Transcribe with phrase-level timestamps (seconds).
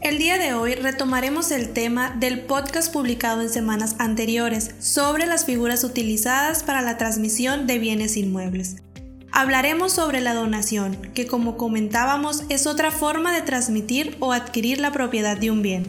[0.00, 5.44] El día de hoy retomaremos el tema del podcast publicado en semanas anteriores sobre las
[5.44, 8.76] figuras utilizadas para la transmisión de bienes inmuebles.
[9.32, 14.92] Hablaremos sobre la donación, que como comentábamos es otra forma de transmitir o adquirir la
[14.92, 15.84] propiedad de un bien.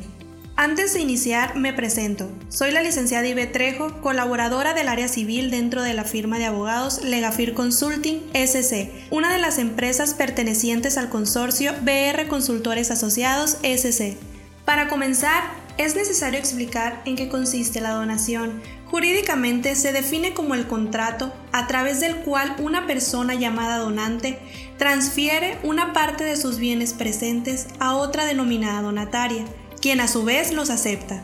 [0.61, 2.29] Antes de iniciar, me presento.
[2.49, 7.01] Soy la licenciada Ibe Trejo, colaboradora del área civil dentro de la firma de abogados
[7.01, 14.17] Legafir Consulting SC, una de las empresas pertenecientes al consorcio BR Consultores Asociados SC.
[14.65, 15.43] Para comenzar,
[15.77, 18.61] es necesario explicar en qué consiste la donación.
[18.91, 24.39] Jurídicamente se define como el contrato a través del cual una persona llamada donante
[24.77, 29.45] transfiere una parte de sus bienes presentes a otra denominada donataria
[29.81, 31.23] quien a su vez los acepta.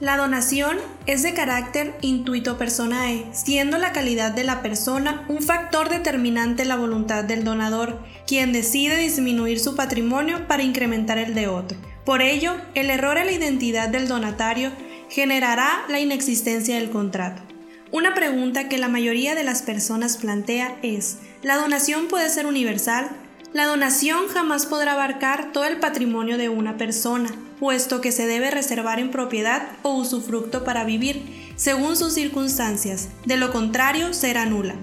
[0.00, 5.90] La donación es de carácter intuito personae, siendo la calidad de la persona un factor
[5.90, 11.48] determinante en la voluntad del donador, quien decide disminuir su patrimonio para incrementar el de
[11.48, 11.76] otro.
[12.06, 14.70] Por ello, el error en la identidad del donatario
[15.10, 17.42] generará la inexistencia del contrato.
[17.92, 23.10] Una pregunta que la mayoría de las personas plantea es, ¿la donación puede ser universal?
[23.52, 28.52] La donación jamás podrá abarcar todo el patrimonio de una persona, puesto que se debe
[28.52, 34.76] reservar en propiedad o usufructo para vivir, según sus circunstancias, de lo contrario será nula.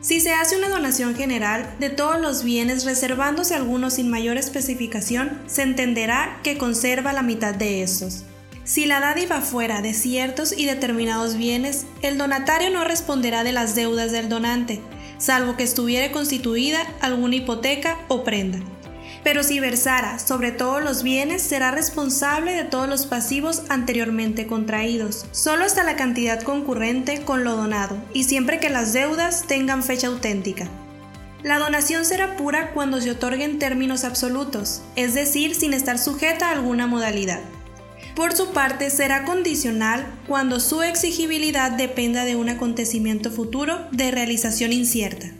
[0.00, 5.42] Si se hace una donación general de todos los bienes reservándose algunos sin mayor especificación,
[5.46, 8.24] se entenderá que conserva la mitad de estos.
[8.62, 13.74] Si la dádiva fuera de ciertos y determinados bienes, el donatario no responderá de las
[13.74, 14.80] deudas del donante,
[15.22, 18.58] salvo que estuviere constituida alguna hipoteca o prenda.
[19.22, 25.26] Pero si versara sobre todos los bienes, será responsable de todos los pasivos anteriormente contraídos,
[25.30, 30.08] solo hasta la cantidad concurrente con lo donado, y siempre que las deudas tengan fecha
[30.08, 30.66] auténtica.
[31.44, 36.48] La donación será pura cuando se otorgue en términos absolutos, es decir, sin estar sujeta
[36.48, 37.40] a alguna modalidad.
[38.14, 44.72] Por su parte, será condicional cuando su exigibilidad dependa de un acontecimiento futuro de realización
[44.72, 45.30] incierta.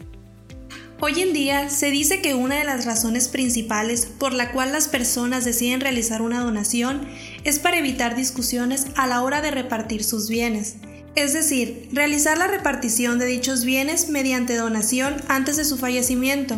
[0.98, 4.88] Hoy en día se dice que una de las razones principales por la cual las
[4.88, 7.08] personas deciden realizar una donación
[7.44, 10.76] es para evitar discusiones a la hora de repartir sus bienes,
[11.14, 16.56] es decir, realizar la repartición de dichos bienes mediante donación antes de su fallecimiento,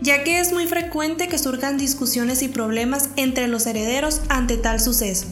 [0.00, 4.80] ya que es muy frecuente que surjan discusiones y problemas entre los herederos ante tal
[4.80, 5.26] suceso.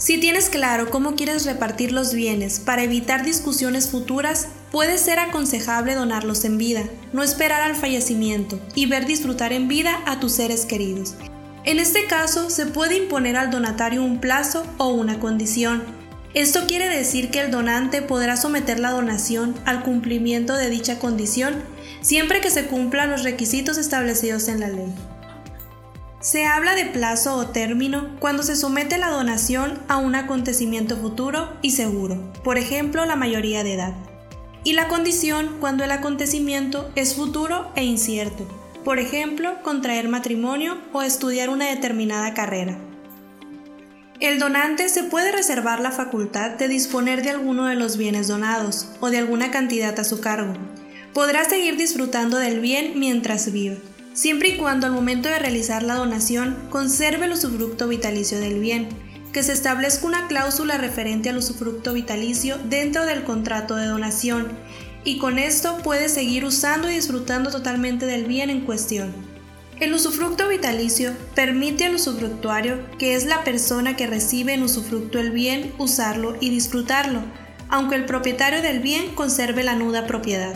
[0.00, 5.94] Si tienes claro cómo quieres repartir los bienes para evitar discusiones futuras, puede ser aconsejable
[5.94, 10.64] donarlos en vida, no esperar al fallecimiento y ver disfrutar en vida a tus seres
[10.64, 11.16] queridos.
[11.64, 15.82] En este caso, se puede imponer al donatario un plazo o una condición.
[16.32, 21.56] Esto quiere decir que el donante podrá someter la donación al cumplimiento de dicha condición
[22.00, 24.94] siempre que se cumplan los requisitos establecidos en la ley.
[26.20, 31.56] Se habla de plazo o término cuando se somete la donación a un acontecimiento futuro
[31.62, 33.94] y seguro, por ejemplo la mayoría de edad.
[34.62, 38.46] Y la condición cuando el acontecimiento es futuro e incierto,
[38.84, 42.76] por ejemplo contraer matrimonio o estudiar una determinada carrera.
[44.20, 48.88] El donante se puede reservar la facultad de disponer de alguno de los bienes donados
[49.00, 50.52] o de alguna cantidad a su cargo.
[51.14, 53.80] Podrá seguir disfrutando del bien mientras vive
[54.12, 58.88] siempre y cuando al momento de realizar la donación conserve el usufructo vitalicio del bien,
[59.32, 64.48] que se establezca una cláusula referente al usufructo vitalicio dentro del contrato de donación,
[65.04, 69.12] y con esto puede seguir usando y disfrutando totalmente del bien en cuestión.
[69.78, 75.30] El usufructo vitalicio permite al usufructuario, que es la persona que recibe en usufructo el
[75.30, 77.22] bien, usarlo y disfrutarlo,
[77.70, 80.54] aunque el propietario del bien conserve la nuda propiedad.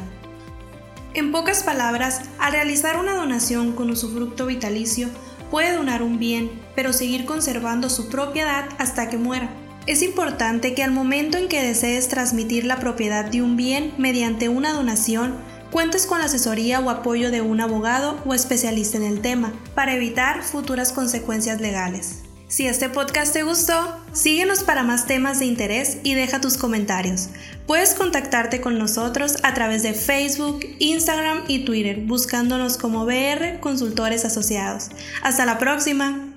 [1.15, 5.09] En pocas palabras, al realizar una donación con usufructo vitalicio,
[5.49, 9.49] puede donar un bien, pero seguir conservando su propiedad hasta que muera.
[9.87, 14.49] Es importante que al momento en que desees transmitir la propiedad de un bien mediante
[14.49, 15.37] una donación,
[15.71, 19.95] cuentes con la asesoría o apoyo de un abogado o especialista en el tema, para
[19.95, 22.25] evitar futuras consecuencias legales.
[22.47, 27.31] Si este podcast te gustó, síguenos para más temas de interés y deja tus comentarios.
[27.67, 34.25] Puedes contactarte con nosotros a través de Facebook, Instagram y Twitter buscándonos como BR Consultores
[34.25, 34.91] Asociados.
[35.23, 36.34] Hasta la próxima.